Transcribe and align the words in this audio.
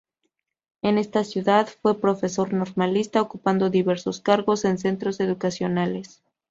En 0.81 0.97
esta 0.97 1.23
ciudad 1.23 1.67
fue 1.79 2.01
profesor 2.01 2.53
normalista, 2.55 3.21
ocupando 3.21 3.69
diversos 3.69 4.19
cargos 4.19 4.65
en 4.65 4.79
centros 4.79 5.19
educacionales. 5.19 6.23